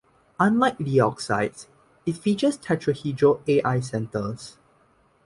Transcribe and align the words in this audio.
Unlike 0.39 0.79
the 0.79 0.99
oxides, 0.99 1.67
it 2.07 2.17
features 2.17 2.57
tetrahedral 2.57 3.41
Al 3.63 3.83
centers. 3.83 4.57